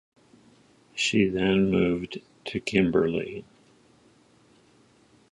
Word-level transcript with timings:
She 0.95 1.25
then 1.27 1.69
moved 1.69 2.21
to 2.45 2.59
Kimberley. 2.59 3.45